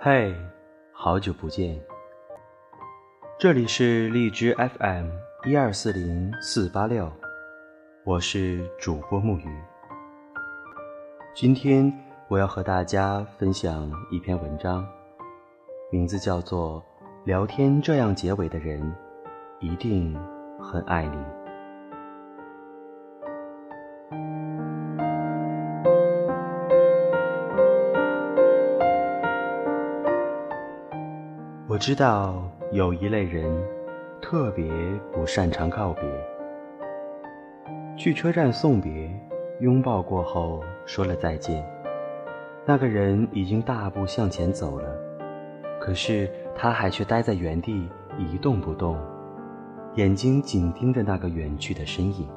[0.00, 0.32] 嘿，
[0.92, 1.76] 好久不见！
[3.36, 5.10] 这里是荔枝 FM
[5.44, 7.10] 一二四零四八六，
[8.04, 9.48] 我是主播木鱼。
[11.34, 11.92] 今天
[12.28, 14.86] 我要和大家分享一篇文章，
[15.90, 16.80] 名字叫做
[17.26, 18.94] 《聊天这样结尾的人，
[19.58, 20.16] 一定
[20.60, 21.16] 很爱你》。
[31.78, 32.42] 我知道
[32.72, 33.48] 有一类人
[34.20, 34.68] 特别
[35.12, 36.02] 不擅长告别。
[37.96, 39.08] 去车站送别，
[39.60, 41.64] 拥抱过后说了再见，
[42.66, 44.88] 那个人已经大步向前走了，
[45.80, 47.88] 可是他还却待在原地
[48.18, 48.98] 一动不动，
[49.94, 52.28] 眼睛紧盯着那个远去的身影。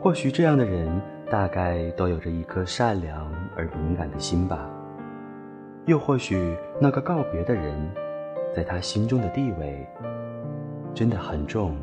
[0.00, 0.98] 或许这样的人
[1.30, 4.66] 大概都有着一颗善良而敏感的心吧。
[5.86, 7.74] 又或许，那个告别的人，
[8.54, 9.86] 在他心中的地位
[10.94, 11.76] 真的很重、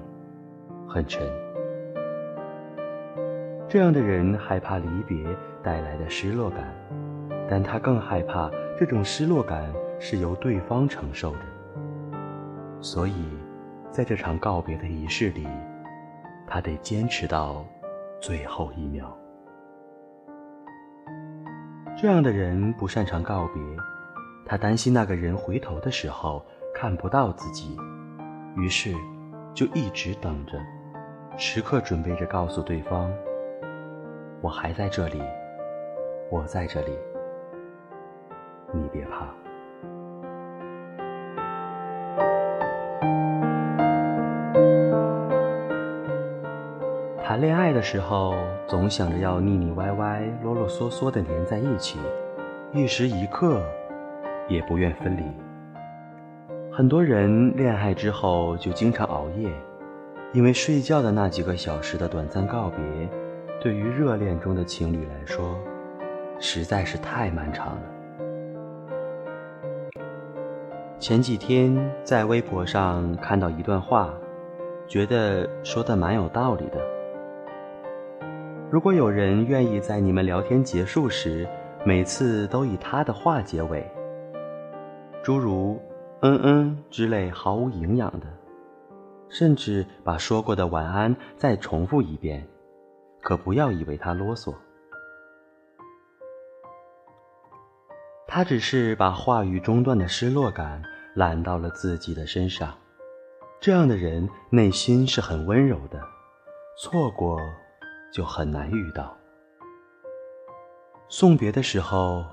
[0.90, 1.22] 很沉。
[3.70, 5.24] 这样的人害怕离别
[5.62, 6.74] 带来的失落感，
[7.48, 11.42] 但他更害怕这种失落感是由对方承受的。
[12.82, 13.14] 所以，
[13.92, 15.48] 在这场告别的仪式里，
[16.48, 17.64] 他得坚持到
[18.20, 19.16] 最后一秒。
[21.96, 23.62] 这样的人不擅长告别。
[24.52, 27.78] 他担心那个人回头的时候看不到自己，
[28.58, 28.94] 于是
[29.54, 30.60] 就一直等着，
[31.38, 33.10] 时刻准备着告诉对方
[34.44, 35.22] ：“我还在这里，
[36.30, 36.92] 我在这里，
[38.74, 39.26] 你别怕。”
[47.24, 48.36] 谈恋爱的时候，
[48.68, 51.98] 总想着要腻腻歪歪、啰啰嗦嗦的黏在一起，
[52.74, 53.64] 一时一刻。
[54.52, 55.24] 也不愿分离。
[56.72, 59.52] 很多人恋爱之后就经常熬夜，
[60.34, 62.80] 因为睡觉的那几个小时的短暂告别，
[63.60, 65.58] 对于热恋中的情侣来说，
[66.40, 67.82] 实在是太漫长了。
[70.98, 74.14] 前几天在微博上看到一段话，
[74.88, 76.80] 觉得说的蛮有道理的。
[78.70, 81.46] 如果有人愿意在你们聊天结束时，
[81.84, 83.86] 每次都以他的话结尾。
[85.24, 85.80] 诸如
[86.22, 88.26] “嗯嗯”之类毫无营养的，
[89.30, 92.48] 甚至把说过的晚安再重复一遍，
[93.22, 94.56] 可不要以为他啰嗦，
[98.28, 100.82] 他只是把话语中断的失落感
[101.14, 102.76] 揽到了自己的身上。
[103.60, 106.02] 这样的人内心是很温柔的，
[106.80, 107.40] 错过
[108.12, 109.16] 就很难遇到。
[111.08, 112.26] 送别的时候，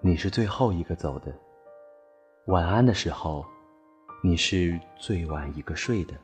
[0.00, 1.32] 你是最后一个走的。
[2.46, 3.46] 晚安的时候，
[4.20, 6.14] 你是最晚一个睡的。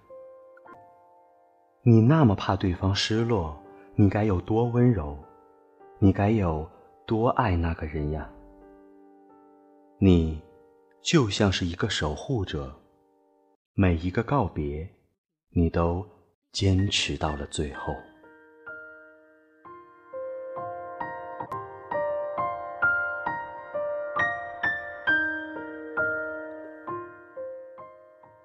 [1.83, 3.57] 你那么怕对方失落，
[3.95, 5.17] 你该有多温柔？
[6.01, 6.69] 你该有
[7.07, 8.29] 多爱那个人呀？
[9.99, 10.43] 你
[11.01, 12.75] 就像是一个守护者，
[13.75, 14.89] 每一个告别，
[15.51, 16.05] 你都
[16.51, 17.95] 坚持到了最后。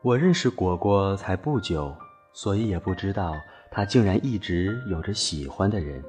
[0.03, 1.95] 我认识果果才不久，
[2.33, 3.35] 所以也不知道
[3.71, 6.03] 他竟然一直有着喜欢的人。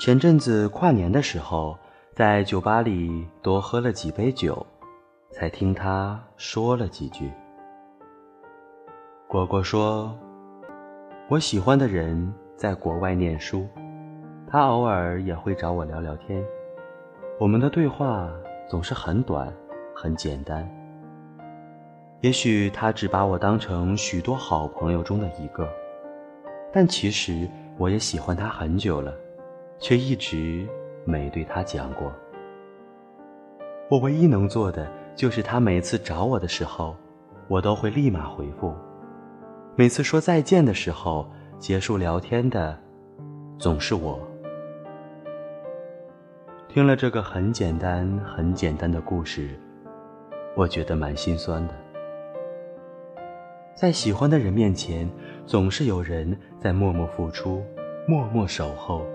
[0.00, 1.78] 前阵子跨年的时候，
[2.16, 4.66] 在酒吧里多喝了几杯酒，
[5.30, 7.30] 才听他说了几句。
[9.28, 10.12] 果果说
[11.30, 13.64] ：“我喜欢的人在国外念书，
[14.48, 16.44] 他偶尔也会找我聊聊天，
[17.38, 18.28] 我们的对话
[18.68, 19.54] 总是很短，
[19.94, 20.68] 很简单。”
[22.20, 25.68] 也许他只把我当成许多好朋友中的一个，
[26.72, 29.14] 但其实我也喜欢他很久了，
[29.78, 30.66] 却一直
[31.04, 32.12] 没对他讲过。
[33.88, 36.96] 我唯一能做的就是他每次找我的时候，
[37.46, 38.74] 我都会立马回复；
[39.76, 41.30] 每次说再见的时候，
[41.60, 42.76] 结束聊天的
[43.60, 44.18] 总是我。
[46.68, 49.58] 听了这个很简单、很简单的故事，
[50.56, 51.74] 我觉得蛮心酸的。
[53.80, 55.08] 在喜欢的人面前，
[55.46, 57.62] 总是有人在默默付出，
[58.08, 59.06] 默默守候，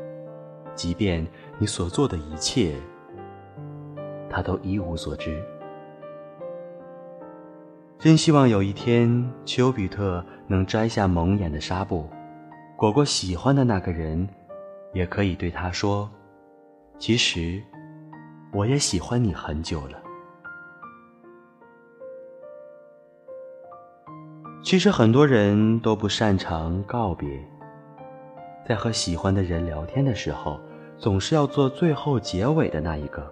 [0.74, 1.28] 即便
[1.60, 2.74] 你所做的一切，
[4.30, 5.44] 他都一无所知。
[8.00, 12.10] 真希望有一天，丘比特能摘下蒙眼的纱布，
[12.78, 14.26] 果果喜欢的那个人，
[14.94, 16.10] 也可以对他说
[16.98, 17.62] ：“其实，
[18.54, 20.02] 我也喜欢你很久了。
[24.64, 27.28] 其实很多人都不擅长告别，
[28.66, 30.58] 在和喜欢的人聊天的时候，
[30.98, 33.30] 总是要做最后结尾的那一个，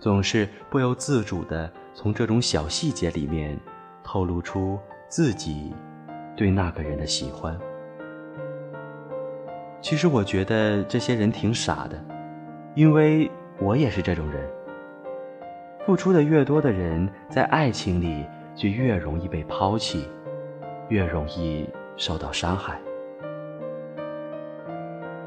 [0.00, 3.56] 总是不由自主的从这种小细节里面
[4.02, 4.76] 透露出
[5.08, 5.72] 自己
[6.36, 7.56] 对那个人的喜欢。
[9.80, 12.04] 其实我觉得这些人挺傻的，
[12.74, 13.30] 因为
[13.60, 14.44] 我也是这种人。
[15.86, 18.26] 付出的越多的人，在爱情里
[18.56, 20.04] 就越容易被抛弃。
[20.88, 22.80] 越容易受到伤害。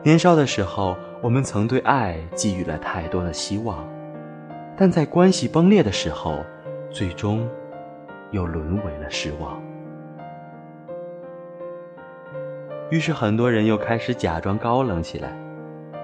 [0.01, 3.85] 年少的时候，我们曾对爱寄予了太多的希望，
[4.77, 6.39] 但在关系崩裂的时候，
[6.89, 7.47] 最终
[8.31, 9.61] 又沦为了失望。
[12.89, 15.37] 于是，很多人又开始假装高冷起来，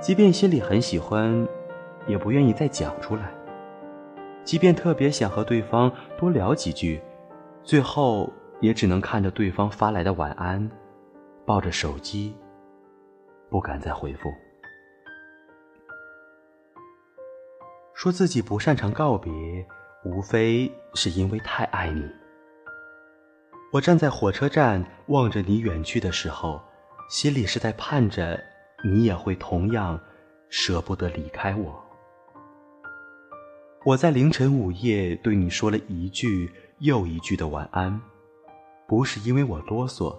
[0.02, 1.48] 即便心里很喜欢，
[2.06, 3.24] 也不愿意再讲出来；
[4.44, 7.02] 即便特别想和对方多聊几句，
[7.64, 8.30] 最后。
[8.62, 10.70] 也只能看着对方发来的晚安，
[11.46, 12.36] 抱着手机，
[13.50, 14.34] 不敢再回复。
[17.94, 19.32] 说自己不擅长告别，
[20.04, 22.10] 无非是因为太爱你。
[23.72, 26.62] 我站在火车站望着你远去的时候，
[27.10, 28.42] 心里是在盼着
[28.84, 30.00] 你也会同样
[30.50, 31.84] 舍不得离开我。
[33.84, 38.02] 我在凌晨午夜对你说了一句又一句的晚安。
[38.88, 40.16] 不是因为我啰嗦，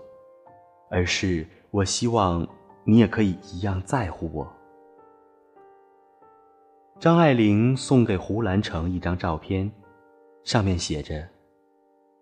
[0.91, 2.47] 而是我希望
[2.85, 4.53] 你也可以一样在乎我。
[6.99, 9.71] 张爱玲送给胡兰成一张照片，
[10.45, 11.29] 上面写着：“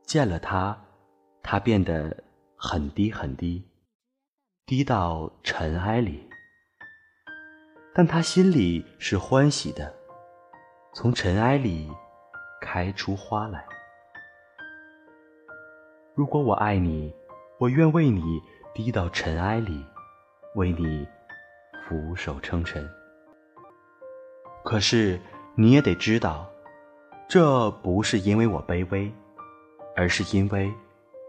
[0.05, 0.77] 见了他，
[1.43, 2.25] 他变得
[2.57, 3.67] 很低很低，
[4.67, 6.29] 低到尘埃里。
[7.95, 9.95] 但他心里是欢喜的，
[10.93, 11.89] 从尘埃里
[12.61, 13.65] 开出花来。”
[16.17, 17.13] 如果我爱你，
[17.59, 18.41] 我愿为你
[18.73, 19.85] 低到尘埃里，
[20.55, 21.05] 为你
[21.83, 22.89] 俯首称臣。
[24.63, 25.19] 可是
[25.57, 26.49] 你也得知道，
[27.29, 29.13] 这不是因为我卑微，
[29.97, 30.73] 而是因为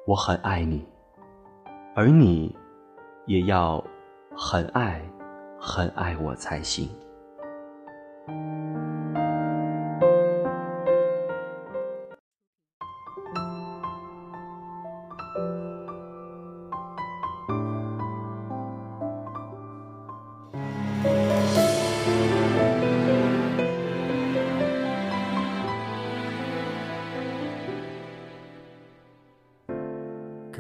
[0.06, 0.88] 我很爱你，
[1.96, 2.56] 而你
[3.26, 3.84] 也要
[4.38, 5.02] 很爱、
[5.60, 6.88] 很爱我才行。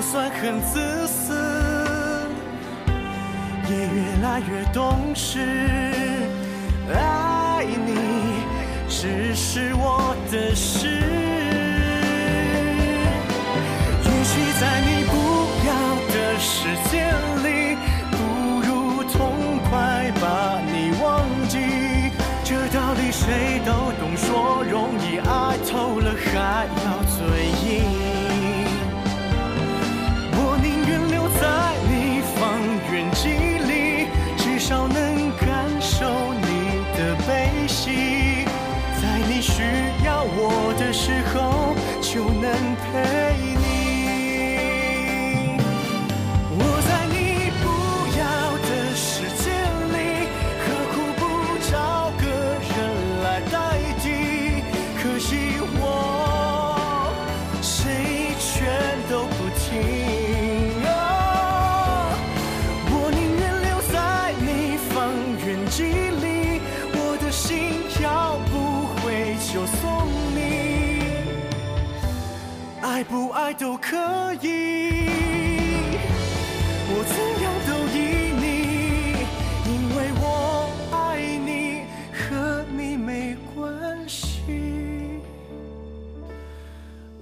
[0.00, 1.34] 就算很自私，
[3.68, 3.86] 也越
[4.22, 5.38] 来越懂事。
[6.90, 7.92] 爱你
[8.88, 10.88] 只是我的事。
[14.02, 15.12] 也许在你不
[15.68, 15.70] 要
[16.08, 16.48] 的世
[16.90, 17.04] 界
[17.44, 17.76] 里，
[18.10, 18.16] 不
[18.66, 19.20] 如痛
[19.68, 21.58] 快把你忘记。
[22.42, 23.89] 这道理谁都
[65.70, 66.60] 圆几里，
[66.92, 67.70] 我的心
[68.02, 69.80] 要不回就送
[70.34, 70.38] 你，
[72.82, 73.96] 爱不爱都可
[74.42, 75.06] 以。
[76.92, 77.96] 我怎样都依
[78.40, 78.44] 你，
[79.70, 80.24] 因为我
[80.90, 80.98] 爱
[81.38, 84.26] 你，和你没关系。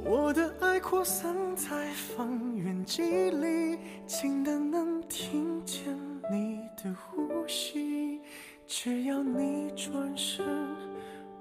[0.03, 5.85] 我的爱扩散在方圆几里，近的能听见
[6.31, 8.21] 你的呼吸。
[8.67, 10.45] 只要你转身，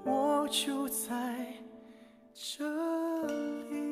[0.04, 1.46] 我就在
[2.32, 2.64] 这
[3.26, 3.87] 里。